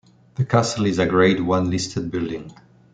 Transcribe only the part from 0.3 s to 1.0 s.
The castle is